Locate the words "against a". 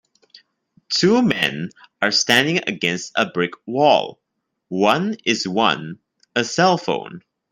2.65-3.27